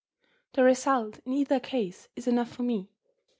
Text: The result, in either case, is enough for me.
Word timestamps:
The 0.53 0.63
result, 0.63 1.19
in 1.27 1.33
either 1.33 1.59
case, 1.59 2.07
is 2.15 2.25
enough 2.25 2.49
for 2.51 2.63
me. 2.63 2.89